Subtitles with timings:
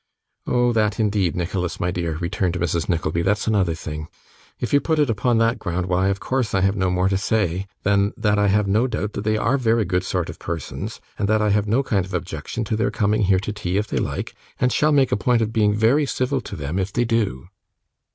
[0.47, 2.89] 'Oh that, indeed, Nicholas, my dear,' returned Mrs.
[2.89, 4.07] Nickleby, 'that's another thing.
[4.59, 7.19] If you put it upon that ground, why, of course, I have no more to
[7.19, 11.29] say, than that I have no doubt they are very good sort of persons, and
[11.29, 13.99] that I have no kind of objection to their coming here to tea if they
[13.99, 17.49] like, and shall make a point of being very civil to them if they do.